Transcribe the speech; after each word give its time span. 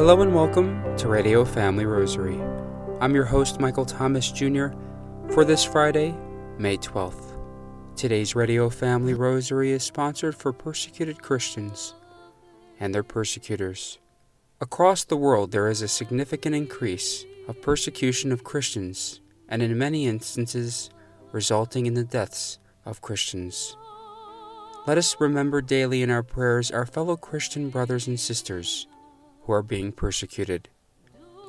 Hello 0.00 0.22
and 0.22 0.34
welcome 0.34 0.96
to 0.96 1.08
Radio 1.08 1.44
Family 1.44 1.84
Rosary. 1.84 2.40
I'm 3.00 3.14
your 3.14 3.26
host, 3.26 3.60
Michael 3.60 3.84
Thomas 3.84 4.32
Jr., 4.32 4.68
for 5.32 5.44
this 5.44 5.62
Friday, 5.62 6.14
May 6.58 6.78
12th. 6.78 7.36
Today's 7.96 8.34
Radio 8.34 8.70
Family 8.70 9.14
Rosary 9.14 9.72
is 9.72 9.82
sponsored 9.82 10.34
for 10.34 10.52
persecuted 10.52 11.20
Christians 11.20 11.94
and 12.78 12.94
their 12.94 13.02
persecutors. 13.02 13.98
Across 14.60 15.04
the 15.04 15.16
world, 15.16 15.52
there 15.52 15.68
is 15.68 15.82
a 15.82 15.88
significant 15.88 16.54
increase 16.54 17.26
of 17.46 17.60
persecution 17.60 18.32
of 18.32 18.42
Christians, 18.42 19.20
and 19.48 19.60
in 19.60 19.76
many 19.76 20.06
instances, 20.06 20.88
resulting 21.32 21.86
in 21.86 21.94
the 21.94 22.04
deaths 22.04 22.58
of 22.86 23.02
Christians. 23.02 23.76
Let 24.86 24.96
us 24.96 25.20
remember 25.20 25.60
daily 25.60 26.02
in 26.02 26.10
our 26.10 26.22
prayers 26.22 26.70
our 26.70 26.86
fellow 26.86 27.14
Christian 27.14 27.68
brothers 27.68 28.06
and 28.06 28.18
sisters 28.18 28.86
who 29.42 29.52
are 29.52 29.62
being 29.62 29.92
persecuted. 29.92 30.70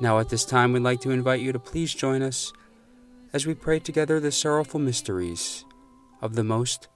Now, 0.00 0.18
at 0.18 0.28
this 0.28 0.44
time, 0.44 0.72
we'd 0.72 0.80
like 0.80 1.00
to 1.00 1.10
invite 1.10 1.40
you 1.40 1.50
to 1.52 1.58
please 1.58 1.94
join 1.94 2.20
us 2.20 2.52
as 3.32 3.46
we 3.46 3.54
pray 3.54 3.78
together 3.78 4.20
the 4.20 4.30
sorrowful 4.30 4.78
mysteries 4.78 5.64
of 6.20 6.34
the 6.34 6.44
Most 6.44 6.88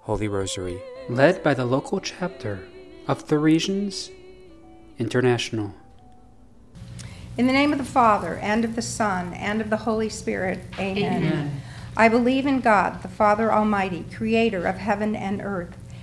Holy 0.00 0.28
Rosary, 0.28 0.80
led 1.10 1.42
by 1.42 1.52
the 1.52 1.66
local 1.66 2.00
chapter 2.00 2.60
of 3.06 3.26
Theresians 3.26 4.10
International. 4.98 5.74
In 7.36 7.46
the 7.46 7.52
name 7.52 7.72
of 7.72 7.78
the 7.78 7.84
Father, 7.84 8.36
and 8.36 8.64
of 8.64 8.76
the 8.76 8.82
Son, 8.82 9.34
and 9.34 9.60
of 9.60 9.68
the 9.68 9.78
Holy 9.78 10.08
Spirit, 10.08 10.60
amen. 10.78 11.22
amen. 11.22 11.62
I 11.96 12.08
believe 12.08 12.46
in 12.46 12.60
God, 12.60 13.02
the 13.02 13.08
Father 13.08 13.52
Almighty, 13.52 14.06
creator 14.14 14.66
of 14.66 14.76
heaven 14.76 15.14
and 15.14 15.42
earth, 15.42 15.76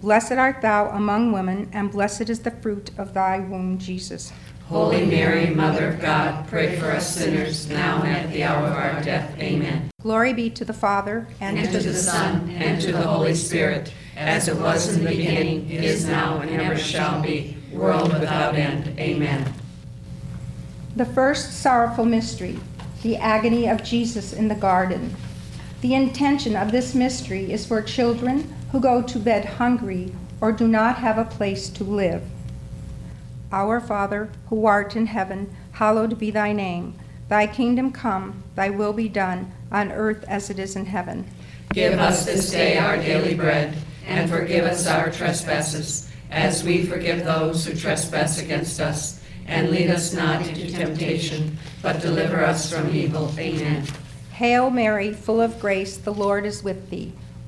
Blessed 0.00 0.32
art 0.32 0.62
thou 0.62 0.88
among 0.88 1.30
women, 1.30 1.68
and 1.74 1.90
blessed 1.90 2.30
is 2.30 2.40
the 2.40 2.50
fruit 2.50 2.90
of 2.96 3.12
thy 3.12 3.38
womb, 3.38 3.76
Jesus. 3.76 4.32
Holy 4.66 5.04
Mary, 5.04 5.50
Mother 5.50 5.88
of 5.88 6.00
God, 6.00 6.48
pray 6.48 6.76
for 6.76 6.90
us 6.90 7.16
sinners, 7.16 7.68
now 7.68 8.02
and 8.02 8.16
at 8.16 8.32
the 8.32 8.42
hour 8.42 8.66
of 8.66 8.72
our 8.72 9.02
death. 9.02 9.38
Amen. 9.38 9.90
Glory 10.00 10.32
be 10.32 10.48
to 10.48 10.64
the 10.64 10.72
Father, 10.72 11.28
and, 11.38 11.58
and 11.58 11.70
to, 11.70 11.82
to 11.82 11.88
the 11.90 11.94
Son, 11.94 12.48
and 12.48 12.80
to 12.80 12.92
the 12.92 13.02
Holy 13.02 13.34
Spirit, 13.34 13.92
as 14.16 14.48
it 14.48 14.56
was 14.56 14.96
in 14.96 15.04
the 15.04 15.10
beginning, 15.10 15.68
is 15.68 16.06
now, 16.06 16.40
and 16.40 16.50
ever 16.50 16.78
shall 16.78 17.20
be, 17.20 17.58
world 17.70 18.10
without 18.10 18.54
end. 18.54 18.98
Amen. 18.98 19.52
The 20.96 21.04
first 21.04 21.60
sorrowful 21.60 22.06
mystery, 22.06 22.58
the 23.02 23.18
agony 23.18 23.68
of 23.68 23.84
Jesus 23.84 24.32
in 24.32 24.48
the 24.48 24.54
garden. 24.54 25.14
The 25.82 25.94
intention 25.94 26.56
of 26.56 26.72
this 26.72 26.94
mystery 26.94 27.52
is 27.52 27.66
for 27.66 27.82
children 27.82 28.54
who 28.72 28.80
go 28.80 29.02
to 29.02 29.18
bed 29.18 29.44
hungry 29.44 30.12
or 30.40 30.52
do 30.52 30.66
not 30.66 30.96
have 30.96 31.18
a 31.18 31.24
place 31.24 31.68
to 31.68 31.84
live. 31.84 32.22
Our 33.52 33.80
Father, 33.80 34.30
who 34.48 34.66
art 34.66 34.94
in 34.94 35.06
heaven, 35.06 35.54
hallowed 35.72 36.18
be 36.18 36.30
thy 36.30 36.52
name. 36.52 36.94
Thy 37.28 37.46
kingdom 37.46 37.92
come, 37.92 38.42
thy 38.54 38.70
will 38.70 38.92
be 38.92 39.08
done, 39.08 39.52
on 39.72 39.92
earth 39.92 40.24
as 40.28 40.50
it 40.50 40.58
is 40.58 40.76
in 40.76 40.86
heaven. 40.86 41.26
Give 41.72 41.98
us 41.98 42.24
this 42.24 42.50
day 42.50 42.78
our 42.78 42.96
daily 42.96 43.34
bread, 43.34 43.76
and 44.06 44.30
forgive 44.30 44.64
us 44.64 44.86
our 44.86 45.10
trespasses, 45.10 46.10
as 46.30 46.64
we 46.64 46.84
forgive 46.84 47.24
those 47.24 47.64
who 47.64 47.74
trespass 47.74 48.40
against 48.40 48.80
us. 48.80 49.22
And 49.46 49.70
lead 49.70 49.90
us 49.90 50.12
not 50.12 50.46
into 50.46 50.70
temptation, 50.70 51.58
but 51.82 52.00
deliver 52.00 52.44
us 52.44 52.72
from 52.72 52.94
evil. 52.94 53.32
Amen. 53.36 53.84
Hail 54.32 54.70
Mary, 54.70 55.12
full 55.12 55.40
of 55.40 55.60
grace, 55.60 55.96
the 55.96 56.14
Lord 56.14 56.46
is 56.46 56.62
with 56.62 56.88
thee. 56.88 57.12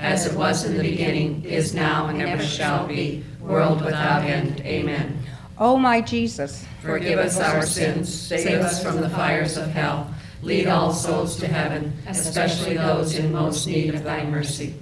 as 0.00 0.26
it 0.26 0.36
was 0.36 0.64
in 0.64 0.76
the 0.76 0.82
beginning, 0.82 1.44
is 1.44 1.74
now, 1.74 2.06
and 2.06 2.22
ever 2.22 2.42
shall 2.42 2.86
be, 2.86 3.24
world 3.40 3.84
without 3.84 4.22
end. 4.22 4.60
Amen. 4.60 5.18
O 5.58 5.76
my 5.76 6.00
Jesus. 6.00 6.64
Forgive 6.82 7.18
us 7.18 7.40
our 7.40 7.66
sins, 7.66 8.12
save 8.12 8.60
us 8.60 8.82
from 8.82 9.00
the 9.00 9.10
fires 9.10 9.56
of 9.56 9.70
hell, 9.70 10.12
lead 10.42 10.68
all 10.68 10.92
souls 10.92 11.36
to 11.40 11.48
heaven, 11.48 11.92
especially 12.06 12.76
those 12.76 13.16
in 13.16 13.32
most 13.32 13.66
need 13.66 13.94
of 13.94 14.04
thy 14.04 14.24
mercy. 14.24 14.74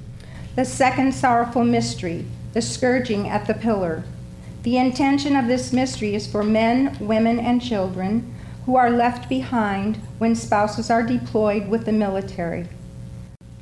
The 0.55 0.65
second 0.65 1.15
sorrowful 1.15 1.65
mystery, 1.65 2.27
the 2.53 2.63
scourging 2.63 3.29
at 3.29 3.47
the 3.47 3.55
pillar. 3.55 4.05
The 4.63 4.77
intention 4.79 5.37
of 5.37 5.47
this 5.47 5.73
mystery 5.73 6.15
is 6.15 6.27
for 6.27 6.43
men, 6.43 6.97
women, 7.01 7.39
and 7.39 7.63
children 7.63 8.35
who 8.67 8.77
are 8.77 8.91
left 8.91 9.29
behind 9.29 9.97
when 10.19 10.35
spouses 10.35 10.91
are 10.91 11.03
deployed 11.03 11.69
with 11.69 11.87
the 11.87 11.93
military. 11.93 12.67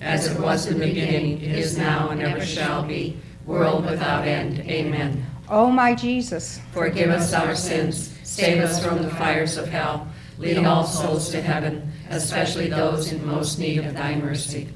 as 0.00 0.26
it 0.26 0.40
was 0.40 0.66
in 0.66 0.78
the 0.78 0.86
beginning, 0.86 1.40
is 1.40 1.76
now, 1.76 2.08
and 2.08 2.22
ever 2.22 2.44
shall 2.44 2.82
be, 2.82 3.16
world 3.44 3.84
without 3.84 4.26
end. 4.26 4.60
Amen. 4.60 5.26
O 5.48 5.70
my 5.70 5.94
Jesus. 5.94 6.60
Forgive 6.72 7.10
us 7.10 7.32
our 7.32 7.54
sins, 7.54 8.16
save 8.22 8.62
us 8.62 8.84
from 8.84 9.02
the 9.02 9.10
fires 9.10 9.56
of 9.56 9.68
hell, 9.68 10.06
lead 10.38 10.58
all 10.58 10.84
souls 10.84 11.30
to 11.30 11.42
heaven, 11.42 11.92
especially 12.08 12.68
those 12.68 13.12
in 13.12 13.26
most 13.26 13.58
need 13.58 13.78
of 13.78 13.94
thy 13.94 14.14
mercy. 14.14 14.68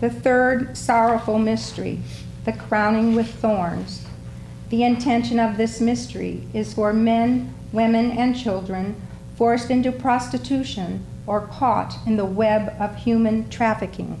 The 0.00 0.10
third 0.10 0.76
sorrowful 0.76 1.38
mystery, 1.38 2.00
the 2.44 2.52
crowning 2.52 3.14
with 3.14 3.32
thorns. 3.34 4.06
The 4.70 4.84
intention 4.84 5.38
of 5.38 5.56
this 5.56 5.80
mystery 5.80 6.42
is 6.54 6.72
for 6.72 6.92
men, 6.92 7.52
women, 7.72 8.10
and 8.12 8.36
children 8.36 9.00
forced 9.36 9.70
into 9.70 9.92
prostitution 9.92 11.04
or 11.26 11.46
caught 11.46 11.94
in 12.06 12.16
the 12.16 12.24
web 12.24 12.74
of 12.80 12.96
human 12.96 13.48
trafficking. 13.50 14.20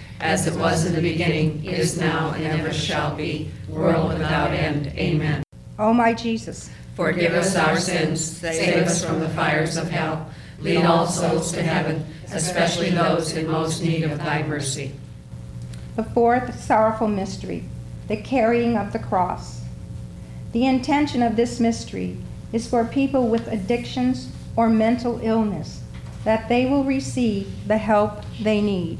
as 0.21 0.47
it 0.47 0.53
was 0.55 0.85
in 0.85 0.93
the 0.93 1.01
beginning, 1.01 1.65
is 1.65 1.99
now, 1.99 2.31
and 2.31 2.45
ever 2.45 2.71
shall 2.71 3.15
be, 3.15 3.49
world 3.67 4.13
without 4.13 4.51
end. 4.51 4.87
Amen. 4.95 5.43
O 5.79 5.93
my 5.93 6.13
Jesus. 6.13 6.69
Forgive 6.95 7.33
us 7.33 7.55
our 7.55 7.77
sins, 7.77 8.23
save 8.23 8.85
us 8.85 9.03
from 9.03 9.19
the 9.19 9.29
fires 9.29 9.77
of 9.77 9.89
hell, 9.89 10.29
lead 10.59 10.85
all 10.85 11.07
souls 11.07 11.51
to 11.53 11.63
heaven, 11.63 12.05
especially 12.31 12.91
those 12.91 13.33
in 13.33 13.49
most 13.49 13.81
need 13.81 14.03
of 14.03 14.17
thy 14.19 14.43
mercy. 14.43 14.91
The 15.95 16.03
fourth 16.03 16.61
sorrowful 16.63 17.07
mystery, 17.07 17.63
the 18.07 18.17
carrying 18.17 18.77
of 18.77 18.93
the 18.93 18.99
cross. 18.99 19.61
The 20.51 20.65
intention 20.65 21.23
of 21.23 21.35
this 21.35 21.59
mystery 21.59 22.17
is 22.53 22.67
for 22.67 22.85
people 22.85 23.27
with 23.27 23.47
addictions 23.47 24.29
or 24.55 24.69
mental 24.69 25.19
illness 25.23 25.81
that 26.23 26.49
they 26.49 26.65
will 26.65 26.83
receive 26.83 27.67
the 27.67 27.77
help 27.77 28.23
they 28.41 28.61
need. 28.61 28.99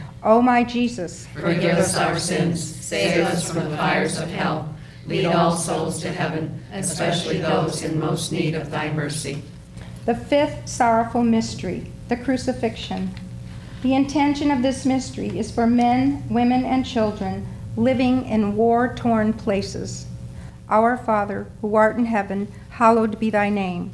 O 0.23 0.41
my 0.41 0.63
Jesus. 0.63 1.25
Forgive 1.33 1.77
us 1.77 1.95
our 1.97 2.19
sins, 2.19 2.63
save 2.63 3.25
us 3.25 3.49
from 3.49 3.69
the 3.69 3.77
fires 3.77 4.19
of 4.19 4.29
hell, 4.29 4.75
lead 5.07 5.25
all 5.25 5.55
souls 5.55 5.99
to 6.01 6.11
heaven, 6.11 6.63
especially 6.71 7.37
those 7.37 7.83
in 7.83 7.99
most 7.99 8.31
need 8.31 8.53
of 8.53 8.69
thy 8.69 8.93
mercy. 8.93 9.41
The 10.05 10.13
fifth 10.15 10.67
sorrowful 10.67 11.23
mystery, 11.23 11.91
the 12.07 12.17
crucifixion. 12.17 13.15
The 13.81 13.95
intention 13.95 14.51
of 14.51 14.61
this 14.61 14.85
mystery 14.85 15.39
is 15.39 15.51
for 15.51 15.65
men, 15.65 16.23
women, 16.29 16.65
and 16.65 16.85
children 16.85 17.47
living 17.75 18.25
in 18.25 18.55
war 18.55 18.93
torn 18.93 19.33
places. 19.33 20.05
Our 20.69 20.97
Father, 20.97 21.47
who 21.61 21.73
art 21.75 21.97
in 21.97 22.05
heaven, 22.05 22.51
hallowed 22.69 23.19
be 23.19 23.31
thy 23.31 23.49
name. 23.49 23.93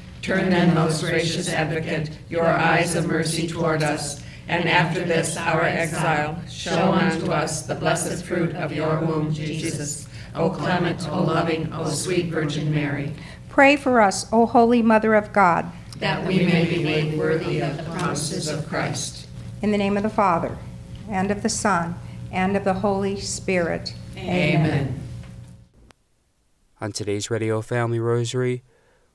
Turn 0.21 0.49
then, 0.51 0.75
most 0.75 1.03
gracious 1.03 1.49
advocate, 1.49 2.11
your 2.29 2.45
eyes 2.45 2.95
of 2.95 3.07
mercy 3.07 3.47
toward 3.47 3.81
us, 3.81 4.21
and 4.47 4.69
after 4.69 5.03
this 5.03 5.35
our 5.35 5.63
exile, 5.63 6.39
show 6.47 6.91
unto 6.91 7.31
us 7.31 7.63
the 7.63 7.73
blessed 7.75 8.23
fruit 8.23 8.55
of 8.55 8.71
your 8.71 8.99
womb, 8.99 9.33
Jesus. 9.33 10.07
O 10.35 10.49
clement, 10.49 11.09
O 11.09 11.23
loving, 11.23 11.73
O 11.73 11.89
sweet 11.89 12.27
Virgin 12.27 12.73
Mary, 12.73 13.13
Pray 13.49 13.75
for 13.75 13.99
us, 13.99 14.27
O 14.31 14.45
Holy 14.45 14.81
Mother 14.81 15.13
of 15.15 15.33
God. 15.33 15.69
that 15.97 16.25
we 16.25 16.45
may 16.45 16.65
be 16.65 16.83
made 16.83 17.17
worthy 17.17 17.59
of 17.59 17.75
the 17.77 17.83
promises 17.83 18.47
of 18.47 18.67
Christ. 18.67 19.27
In 19.61 19.71
the 19.71 19.77
name 19.77 19.97
of 19.97 20.03
the 20.03 20.09
Father, 20.09 20.57
and 21.09 21.29
of 21.31 21.43
the 21.43 21.49
Son, 21.49 21.95
and 22.31 22.55
of 22.55 22.63
the 22.63 22.75
Holy 22.75 23.19
Spirit. 23.19 23.93
Amen. 24.17 24.99
On 26.79 26.91
today's 26.91 27.29
Radio 27.29 27.61
Family 27.61 27.99
Rosary, 27.99 28.63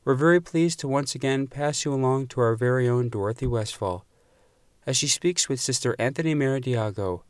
we're 0.07 0.15
very 0.15 0.41
pleased 0.41 0.79
to 0.79 0.87
once 0.87 1.17
again 1.17 1.49
pass 1.49 1.85
you 1.85 1.93
along 1.93 2.29
to 2.29 2.41
our 2.41 2.55
very 2.55 2.89
own 2.89 3.09
Dorothy 3.09 3.49
Westfall 3.49 4.07
as 4.87 4.97
she 4.97 5.09
speaks 5.09 5.49
with 5.49 5.59
Sister 5.59 5.97
Anthony 5.99 6.33
Mary 6.33 6.61
Diago. 6.61 7.23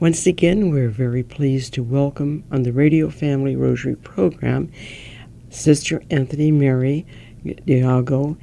Once 0.00 0.26
again, 0.26 0.70
we're 0.70 0.88
very 0.88 1.22
pleased 1.22 1.74
to 1.74 1.82
welcome 1.82 2.42
on 2.50 2.62
the 2.62 2.72
Radio 2.72 3.10
Family 3.10 3.56
Rosary 3.56 3.96
program 3.96 4.72
Sister 5.50 6.02
Anthony 6.10 6.50
Mary 6.50 7.06
Diago, 7.44 8.38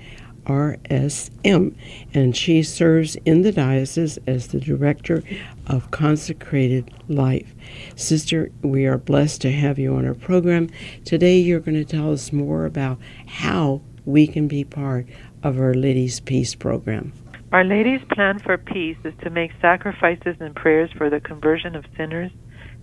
RSM, 0.52 1.76
and 2.14 2.36
she 2.36 2.62
serves 2.62 3.16
in 3.26 3.42
the 3.42 3.54
diocese 3.54 4.20
as 4.28 4.48
the 4.48 4.60
Director 4.60 5.24
of 5.66 5.92
Consecrated 5.92 6.94
Life. 7.08 7.56
Sister, 7.96 8.52
we 8.62 8.86
are 8.86 8.98
blessed 8.98 9.42
to 9.42 9.52
have 9.52 9.80
you 9.80 9.96
on 9.96 10.06
our 10.06 10.14
program. 10.14 10.70
Today, 11.06 11.38
you're 11.38 11.62
going 11.62 11.84
to 11.84 11.86
tell 11.86 12.12
us 12.12 12.34
more 12.34 12.66
about 12.66 13.00
how 13.28 13.82
we 14.06 14.28
can 14.28 14.48
be 14.48 14.64
part 14.64 15.06
of 15.42 15.58
Our 15.58 15.74
Lady's 15.74 16.20
Peace 16.20 16.54
program. 16.54 17.14
Our 17.54 17.64
Lady's 17.64 18.02
plan 18.14 18.40
for 18.40 18.58
peace 18.58 18.98
is 19.06 19.14
to 19.24 19.30
make 19.30 19.52
sacrifices 19.62 20.36
and 20.40 20.56
prayers 20.56 20.90
for 20.98 21.10
the 21.10 21.20
conversion 21.20 21.76
of 21.76 21.86
sinners, 21.96 22.32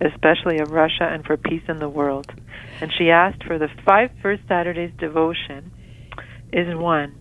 especially 0.01 0.59
of 0.59 0.71
Russia, 0.71 1.05
and 1.05 1.25
for 1.25 1.37
peace 1.37 1.63
in 1.69 1.79
the 1.79 1.89
world. 1.89 2.33
And 2.81 2.93
she 2.93 3.11
asked 3.11 3.45
for 3.45 3.59
the 3.59 3.69
five 3.85 4.11
first 4.23 4.43
Saturdays 4.49 4.93
devotion 4.99 5.71
is 6.53 6.75
one, 6.77 7.15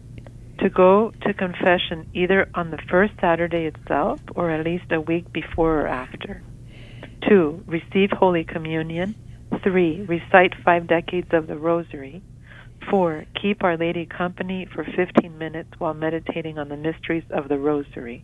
to 0.59 0.69
go 0.69 1.11
to 1.21 1.33
confession 1.33 2.09
either 2.13 2.49
on 2.53 2.71
the 2.71 2.79
first 2.89 3.13
Saturday 3.21 3.65
itself 3.65 4.19
or 4.35 4.49
at 4.49 4.65
least 4.65 4.91
a 4.91 4.99
week 4.99 5.31
before 5.31 5.81
or 5.81 5.87
after. 5.87 6.41
Two, 7.27 7.63
receive 7.67 8.11
Holy 8.11 8.43
Communion. 8.43 9.15
Three, 9.63 10.01
recite 10.01 10.53
five 10.63 10.87
decades 10.87 11.29
of 11.31 11.47
the 11.47 11.57
Rosary. 11.57 12.21
Four, 12.89 13.25
keep 13.41 13.63
Our 13.63 13.77
Lady 13.77 14.05
company 14.05 14.65
for 14.73 14.83
15 14.83 15.37
minutes 15.37 15.71
while 15.77 15.93
meditating 15.93 16.57
on 16.57 16.69
the 16.69 16.77
mysteries 16.77 17.25
of 17.31 17.49
the 17.49 17.57
Rosary. 17.57 18.23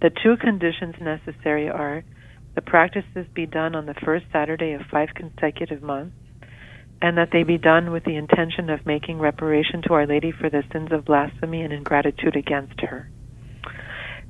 The 0.00 0.10
two 0.22 0.36
conditions 0.36 0.94
necessary 1.00 1.68
are 1.68 2.04
the 2.54 2.62
practices 2.62 3.26
be 3.34 3.46
done 3.46 3.74
on 3.74 3.86
the 3.86 3.94
first 3.94 4.26
Saturday 4.32 4.72
of 4.72 4.82
five 4.90 5.08
consecutive 5.14 5.82
months, 5.82 6.16
and 7.00 7.18
that 7.18 7.30
they 7.32 7.44
be 7.44 7.58
done 7.58 7.90
with 7.90 8.04
the 8.04 8.16
intention 8.16 8.70
of 8.70 8.84
making 8.84 9.18
reparation 9.18 9.82
to 9.82 9.94
Our 9.94 10.06
Lady 10.06 10.32
for 10.32 10.50
the 10.50 10.64
sins 10.72 10.90
of 10.92 11.04
blasphemy 11.04 11.62
and 11.62 11.72
ingratitude 11.72 12.36
against 12.36 12.80
her. 12.80 13.08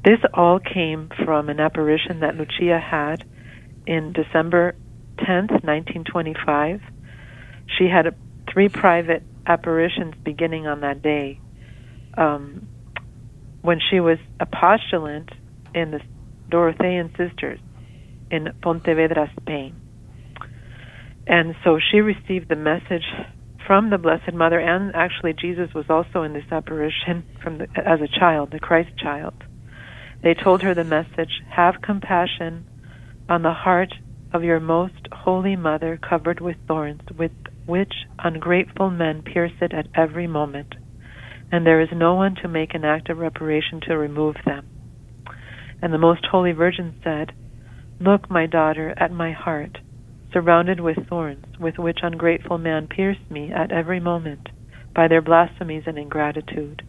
This 0.05 0.19
all 0.35 0.61
came 0.61 1.11
from 1.25 1.49
an 1.49 1.61
apparition 1.61 2.21
that 2.21 2.37
Lucia 2.37 2.79
had 2.79 3.25
in 3.87 4.13
December 4.13 4.75
10th, 5.17 5.51
1925. 5.65 6.83
She 7.79 7.89
had 7.89 8.07
a, 8.07 8.15
three 8.53 8.69
private 8.69 9.23
apparitions 9.47 10.15
beginning 10.23 10.67
on 10.67 10.81
that 10.83 11.03
day. 11.03 11.41
Um, 12.17 12.69
when 13.63 13.81
she 13.91 14.01
was 14.01 14.19
a 14.41 14.47
postulant 14.47 15.31
in 15.75 15.91
the 15.91 16.01
Dorothean 16.51 17.11
Sisters, 17.17 17.61
in 18.31 18.53
Pontevedra, 18.63 19.31
Spain. 19.41 19.75
And 21.29 21.55
so 21.63 21.79
she 21.79 22.01
received 22.01 22.49
the 22.49 22.57
message 22.57 23.05
from 23.67 23.91
the 23.91 23.99
Blessed 23.99 24.33
Mother, 24.33 24.59
and 24.59 24.95
actually 24.95 25.35
Jesus 25.35 25.69
was 25.75 25.85
also 25.91 26.23
in 26.23 26.33
this 26.33 26.51
apparition 26.51 27.23
from 27.43 27.59
the, 27.59 27.67
as 27.77 28.01
a 28.01 28.19
child, 28.19 28.51
the 28.51 28.59
Christ 28.59 28.97
child. 28.97 29.35
They 30.23 30.33
told 30.33 30.63
her 30.63 30.75
the 30.75 30.85
message: 30.85 31.43
"Have 31.51 31.83
compassion 31.83 32.65
on 33.29 33.43
the 33.43 33.53
heart 33.53 33.93
of 34.33 34.43
your 34.43 34.59
most 34.59 35.07
holy 35.13 35.55
mother, 35.55 35.99
covered 35.99 36.41
with 36.41 36.57
thorns, 36.67 37.03
with 37.17 37.33
which 37.67 37.93
ungrateful 38.19 38.89
men 38.89 39.21
pierce 39.23 39.53
it 39.61 39.75
at 39.75 39.87
every 39.95 40.27
moment, 40.27 40.77
and 41.53 41.67
there 41.67 41.83
is 41.83 41.91
no 41.93 42.15
one 42.15 42.37
to 42.37 42.49
make 42.49 42.75
an 42.75 42.87
act 42.87 43.11
of 43.11 43.19
reparation 43.19 43.81
to 43.83 43.99
remove 43.99 44.37
them." 44.47 44.65
And 45.83 45.93
the 45.93 45.99
Most 45.99 46.25
Holy 46.25 46.53
Virgin 46.53 46.95
said, 47.05 47.33
"Look, 48.01 48.31
my 48.31 48.47
daughter, 48.47 48.95
at 48.97 49.13
my 49.13 49.33
heart." 49.33 49.79
Surrounded 50.33 50.81
with 50.81 51.09
thorns, 51.09 51.47
with 51.59 51.79
which 51.79 52.01
ungrateful 52.03 52.59
man 52.59 52.87
pierced 52.87 53.31
me 53.31 53.51
at 53.53 53.73
every 53.73 54.01
moment 54.01 54.49
by 54.95 55.09
their 55.09 55.23
blasphemies 55.23 55.85
and 55.87 55.99
ingratitude. 55.99 56.83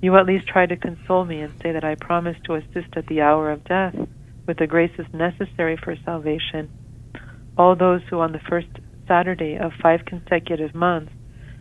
You 0.00 0.16
at 0.16 0.26
least 0.26 0.46
try 0.46 0.66
to 0.66 0.76
console 0.76 1.24
me 1.24 1.40
and 1.40 1.52
say 1.62 1.72
that 1.72 1.84
I 1.84 1.94
promise 1.94 2.36
to 2.44 2.54
assist 2.54 2.96
at 2.96 3.06
the 3.06 3.20
hour 3.20 3.50
of 3.50 3.64
death 3.64 3.94
with 4.46 4.58
the 4.58 4.66
graces 4.66 5.06
necessary 5.12 5.76
for 5.76 5.96
salvation. 6.04 6.70
All 7.58 7.74
those 7.74 8.02
who 8.08 8.20
on 8.20 8.32
the 8.32 8.40
first 8.48 8.68
Saturday 9.08 9.56
of 9.56 9.72
five 9.82 10.04
consecutive 10.04 10.74
months 10.74 11.12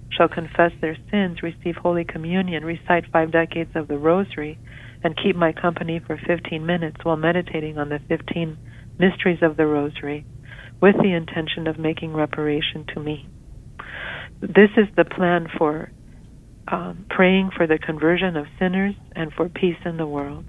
shall 0.10 0.28
confess 0.28 0.71
their 0.82 0.98
sins, 1.10 1.41
receive 1.41 1.76
Holy 1.76 2.04
Communion, 2.04 2.63
recite 2.63 3.12
five 3.12 3.32
decades 3.32 3.71
of 3.76 3.88
the 3.88 3.98
Rosary, 3.98 4.58
and 5.04 5.17
keep 5.17 5.36
my 5.36 5.52
company 5.52 6.00
for 6.00 6.17
fifteen 6.17 6.65
minutes 6.65 6.98
while 7.04 7.17
meditating 7.17 7.78
on 7.78 7.89
the 7.89 8.00
fifteen 8.08 8.58
mysteries 9.00 9.39
of 9.41 9.58
the 9.58 9.65
Rosary 9.65 10.26
with 10.82 10.96
the 10.98 11.14
intention 11.14 11.68
of 11.68 11.80
making 11.80 12.14
reparation 12.14 12.86
to 12.94 13.00
me. 13.00 13.28
This 14.42 14.70
is 14.78 14.88
the 14.96 15.06
plan 15.06 15.48
for 15.58 15.92
um, 16.68 17.06
praying 17.10 17.52
for 17.56 17.68
the 17.68 17.78
conversion 17.78 18.36
of 18.36 18.48
sinners 18.60 18.96
and 19.16 19.32
for 19.34 19.50
peace 19.50 19.78
in 19.86 19.98
the 19.98 20.08
world. 20.08 20.46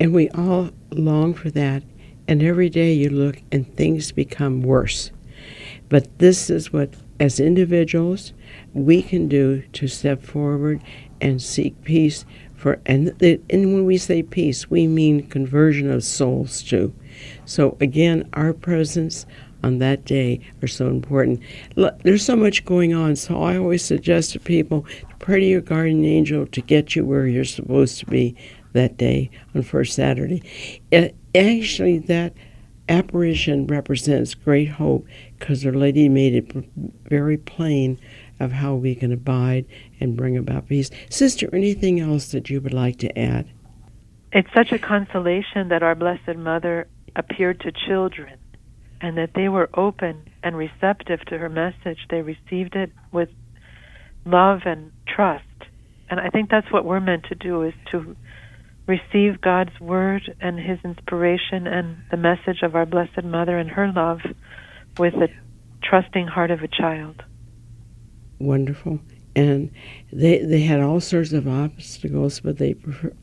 And 0.00 0.12
we 0.12 0.28
all 0.30 0.70
long 0.90 1.34
for 1.34 1.50
that. 1.50 1.82
And 2.28 2.42
every 2.42 2.68
day 2.68 2.92
you 2.92 3.08
look 3.08 3.42
and 3.52 3.72
things 3.76 4.10
become 4.12 4.62
worse. 4.62 5.10
But 5.88 6.18
this 6.18 6.50
is 6.50 6.72
what, 6.72 6.94
as 7.20 7.38
individuals, 7.38 8.32
we 8.74 9.02
can 9.02 9.28
do 9.28 9.62
to 9.74 9.86
step 9.86 10.22
forward 10.22 10.82
and 11.20 11.40
seek 11.40 11.82
peace. 11.84 12.24
For 12.66 12.80
and, 12.84 13.14
and 13.22 13.74
when 13.74 13.84
we 13.84 13.96
say 13.96 14.24
peace, 14.24 14.68
we 14.68 14.88
mean 14.88 15.28
conversion 15.28 15.88
of 15.88 16.02
souls 16.02 16.64
too. 16.64 16.92
So, 17.44 17.76
again, 17.80 18.28
our 18.32 18.52
presence 18.52 19.24
on 19.62 19.78
that 19.78 20.04
day 20.04 20.40
are 20.60 20.66
so 20.66 20.88
important. 20.88 21.42
There's 22.02 22.24
so 22.24 22.34
much 22.34 22.64
going 22.64 22.92
on, 22.92 23.14
so 23.14 23.40
I 23.40 23.56
always 23.56 23.84
suggest 23.84 24.32
to 24.32 24.40
people 24.40 24.82
to 24.82 25.16
pray 25.20 25.38
to 25.38 25.46
your 25.46 25.60
guardian 25.60 26.04
angel 26.04 26.44
to 26.44 26.60
get 26.60 26.96
you 26.96 27.04
where 27.04 27.28
you're 27.28 27.44
supposed 27.44 28.00
to 28.00 28.06
be 28.06 28.34
that 28.72 28.96
day 28.96 29.30
on 29.54 29.62
First 29.62 29.94
Saturday. 29.94 30.42
It, 30.90 31.14
actually, 31.36 31.98
that 31.98 32.32
apparition 32.88 33.68
represents 33.68 34.34
great 34.34 34.70
hope 34.70 35.06
because 35.38 35.64
Our 35.64 35.72
Lady 35.72 36.08
made 36.08 36.34
it 36.34 36.52
very 37.04 37.36
plain 37.36 37.96
of 38.38 38.52
how 38.52 38.74
we 38.74 38.94
can 38.94 39.12
abide 39.12 39.66
and 40.00 40.16
bring 40.16 40.36
about 40.36 40.68
peace. 40.68 40.90
Sister, 41.10 41.48
anything 41.52 42.00
else 42.00 42.32
that 42.32 42.50
you 42.50 42.60
would 42.60 42.74
like 42.74 42.98
to 42.98 43.18
add? 43.18 43.46
It's 44.32 44.52
such 44.54 44.72
a 44.72 44.78
consolation 44.78 45.68
that 45.68 45.82
our 45.82 45.94
Blessed 45.94 46.36
Mother 46.36 46.88
appeared 47.14 47.60
to 47.60 47.72
children 47.72 48.38
and 49.00 49.16
that 49.16 49.30
they 49.34 49.48
were 49.48 49.70
open 49.74 50.28
and 50.42 50.56
receptive 50.56 51.20
to 51.26 51.38
her 51.38 51.48
message. 51.48 51.98
They 52.10 52.22
received 52.22 52.76
it 52.76 52.90
with 53.12 53.28
love 54.24 54.60
and 54.64 54.92
trust. 55.06 55.44
And 56.08 56.20
I 56.20 56.28
think 56.28 56.50
that's 56.50 56.70
what 56.72 56.84
we're 56.84 57.00
meant 57.00 57.24
to 57.24 57.34
do 57.34 57.62
is 57.62 57.74
to 57.92 58.16
receive 58.86 59.40
God's 59.40 59.78
word 59.80 60.34
and 60.40 60.58
his 60.58 60.78
inspiration 60.84 61.66
and 61.66 61.96
the 62.10 62.16
message 62.16 62.62
of 62.62 62.74
our 62.74 62.86
blessed 62.86 63.24
mother 63.24 63.58
and 63.58 63.68
her 63.70 63.92
love 63.92 64.20
with 64.98 65.14
the 65.14 65.28
trusting 65.82 66.26
heart 66.26 66.50
of 66.50 66.62
a 66.62 66.68
child. 66.68 67.22
Wonderful 68.38 69.00
and 69.36 69.70
they 70.10 70.38
they 70.38 70.62
had 70.62 70.80
all 70.80 70.98
sorts 70.98 71.32
of 71.32 71.46
obstacles, 71.46 72.40
but 72.40 72.56
they 72.56 72.74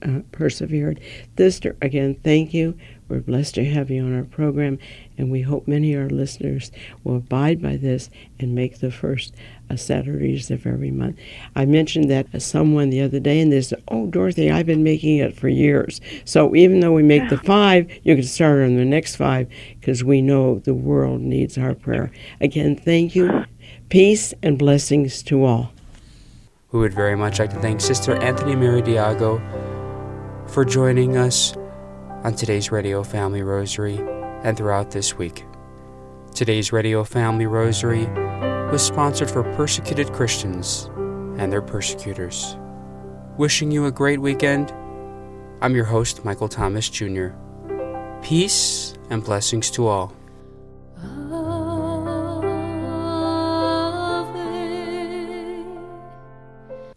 uh, 0.04 0.20
persevered. 0.32 1.00
Sister, 1.38 1.76
again, 1.82 2.16
thank 2.24 2.54
you. 2.54 2.78
We're 3.10 3.20
blessed 3.20 3.56
to 3.56 3.66
have 3.66 3.90
you 3.90 4.04
on 4.04 4.16
our 4.16 4.24
program, 4.24 4.78
and 5.18 5.32
we 5.32 5.42
hope 5.42 5.68
many 5.68 5.94
of 5.96 6.04
our 6.04 6.10
listeners 6.10 6.72
will 7.04 7.18
abide 7.18 7.62
by 7.62 7.78
this 7.78 8.12
and 8.40 8.54
make 8.54 8.80
the 8.80 8.92
first 8.92 9.34
Uh, 9.74 9.78
Saturdays 9.78 10.52
of 10.52 10.68
every 10.68 10.92
month. 10.92 11.18
I 11.56 11.66
mentioned 11.66 12.10
that 12.12 12.32
to 12.32 12.40
someone 12.40 12.90
the 12.92 13.02
other 13.02 13.20
day, 13.20 13.40
and 13.40 13.52
they 13.52 13.62
said, 13.62 13.82
"Oh, 13.88 14.06
Dorothy, 14.06 14.52
I've 14.52 14.68
been 14.68 14.84
making 14.84 15.18
it 15.18 15.36
for 15.36 15.48
years." 15.48 16.00
So 16.26 16.56
even 16.56 16.80
though 16.80 16.92
we 16.92 17.02
make 17.02 17.28
the 17.30 17.38
five, 17.38 17.90
you 18.04 18.16
can 18.16 18.24
start 18.24 18.62
on 18.62 18.76
the 18.76 18.86
next 18.86 19.16
five 19.16 19.48
because 19.80 20.04
we 20.04 20.22
know 20.22 20.60
the 20.60 20.74
world 20.74 21.22
needs 21.22 21.58
our 21.58 21.74
prayer. 21.74 22.12
Again, 22.40 22.76
thank 22.76 23.16
you. 23.16 23.46
Peace 23.90 24.34
and 24.44 24.60
blessings 24.60 25.24
to 25.24 25.44
all. 25.44 25.72
We 26.72 26.80
would 26.80 26.94
very 26.94 27.16
much 27.16 27.40
like 27.40 27.50
to 27.52 27.60
thank 27.60 27.82
Sister 27.82 28.22
Anthony 28.22 28.56
Mary 28.56 28.82
Diago 28.82 29.42
for 30.50 30.66
joining 30.66 31.18
us 31.18 31.56
on 32.24 32.36
today's 32.36 32.72
Radio 32.72 33.02
Family 33.04 33.42
Rosary 33.42 33.98
and 34.44 34.56
throughout 34.56 34.92
this 34.92 35.18
week. 35.18 35.46
Today's 36.36 36.72
Radio 36.72 37.04
Family 37.04 37.48
Rosary 37.48 38.08
was 38.74 38.84
sponsored 38.84 39.30
for 39.30 39.44
persecuted 39.54 40.12
Christians 40.14 40.90
and 41.38 41.54
their 41.54 41.62
persecutors. 41.62 42.58
Wishing 43.38 43.70
you 43.70 43.86
a 43.86 43.92
great 43.92 44.20
weekend, 44.20 44.74
I'm 45.62 45.76
your 45.76 45.86
host, 45.86 46.26
Michael 46.26 46.50
Thomas 46.50 46.90
Jr. 46.90 47.28
Peace 48.24 48.96
and 49.12 49.24
blessings 49.24 49.70
to 49.70 49.86
all. 49.86 50.16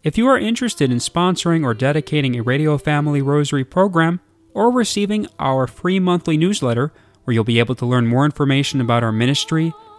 If 0.01 0.17
you 0.17 0.27
are 0.27 0.39
interested 0.39 0.89
in 0.91 0.97
sponsoring 0.97 1.63
or 1.63 1.75
dedicating 1.75 2.35
a 2.39 2.41
Radio 2.41 2.79
Family 2.79 3.21
Rosary 3.21 3.63
program, 3.63 4.19
or 4.55 4.71
receiving 4.71 5.27
our 5.37 5.67
free 5.67 5.99
monthly 5.99 6.37
newsletter, 6.37 6.91
where 7.25 7.35
you'll 7.35 7.43
be 7.43 7.59
able 7.59 7.75
to 7.75 7.85
learn 7.85 8.07
more 8.07 8.25
information 8.25 8.81
about 8.81 9.03
our 9.03 9.11
ministry, 9.11 9.73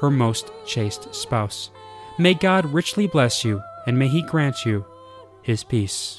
her 0.00 0.10
most 0.10 0.50
chaste 0.66 1.14
spouse. 1.14 1.70
May 2.18 2.34
God 2.34 2.72
richly 2.72 3.06
bless 3.06 3.44
you, 3.44 3.62
and 3.86 3.98
may 3.98 4.08
He 4.08 4.22
grant 4.22 4.64
you 4.64 4.84
His 5.42 5.62
peace. 5.62 6.16